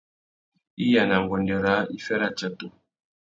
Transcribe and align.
Iya 0.85 1.01
na 1.09 1.17
nguêndê 1.23 1.57
râā, 1.65 1.81
iffê 1.97 2.15
râtsatu. 2.21 2.67